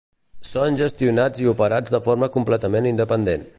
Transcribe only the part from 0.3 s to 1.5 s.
Són gestionats i